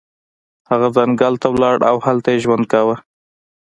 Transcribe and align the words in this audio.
هغه 0.69 0.87
ځنګل 0.95 1.33
ته 1.41 1.47
لاړ 1.63 1.77
او 1.89 1.95
هلته 2.05 2.29
یې 2.33 2.41
ژوند 2.43 2.65
کاوه. 2.71 2.95